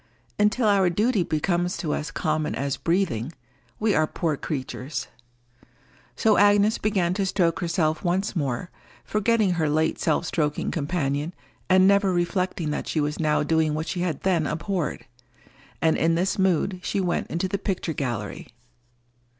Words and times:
Until 0.39 0.67
our 0.67 0.89
duty 0.89 1.21
becomes 1.21 1.77
to 1.77 1.93
us 1.93 2.09
common 2.09 2.55
as 2.55 2.75
breathing, 2.75 3.33
we 3.79 3.93
are 3.93 4.07
poor 4.07 4.35
creatures. 4.35 5.07
So 6.15 6.37
Agnes 6.37 6.79
began 6.79 7.13
to 7.13 7.23
stroke 7.27 7.59
herself 7.59 8.03
once 8.03 8.35
more, 8.35 8.71
forgetting 9.05 9.51
her 9.51 9.69
late 9.69 9.99
self 9.99 10.25
stroking 10.25 10.71
companion, 10.71 11.35
and 11.69 11.87
never 11.87 12.11
reflecting 12.11 12.71
that 12.71 12.87
she 12.87 12.99
was 12.99 13.19
now 13.19 13.43
doing 13.43 13.75
what 13.75 13.87
she 13.87 13.99
had 13.99 14.21
then 14.21 14.47
abhorred. 14.47 15.05
And 15.83 15.95
in 15.95 16.15
this 16.15 16.39
mood 16.39 16.79
she 16.81 16.99
went 16.99 17.27
into 17.29 17.47
the 17.47 17.59
picture 17.59 17.93
gallery. 17.93 18.47